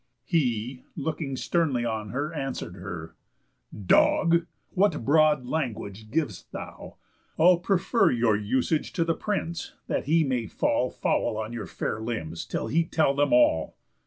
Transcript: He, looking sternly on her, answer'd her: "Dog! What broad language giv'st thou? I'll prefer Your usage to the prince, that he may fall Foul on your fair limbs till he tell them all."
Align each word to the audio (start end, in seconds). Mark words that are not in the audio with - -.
He, 0.25 0.83
looking 0.95 1.35
sternly 1.37 1.85
on 1.85 2.09
her, 2.09 2.33
answer'd 2.33 2.73
her: 2.77 3.13
"Dog! 3.71 4.47
What 4.71 5.05
broad 5.05 5.45
language 5.45 6.09
giv'st 6.09 6.49
thou? 6.51 6.95
I'll 7.37 7.59
prefer 7.59 8.09
Your 8.09 8.35
usage 8.35 8.93
to 8.93 9.03
the 9.05 9.13
prince, 9.13 9.73
that 9.85 10.05
he 10.05 10.23
may 10.23 10.47
fall 10.47 10.89
Foul 10.89 11.37
on 11.37 11.53
your 11.53 11.67
fair 11.67 11.99
limbs 12.01 12.45
till 12.47 12.65
he 12.65 12.83
tell 12.83 13.13
them 13.13 13.31
all." 13.31 13.75